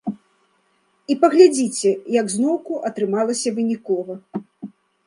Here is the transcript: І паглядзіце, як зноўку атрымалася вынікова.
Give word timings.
І 1.13 1.17
паглядзіце, 1.25 1.91
як 2.17 2.33
зноўку 2.37 2.81
атрымалася 2.93 3.49
вынікова. 3.61 4.13